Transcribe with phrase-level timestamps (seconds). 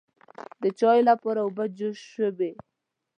[0.61, 2.51] د چایو لپاره اوبه جوش شوې.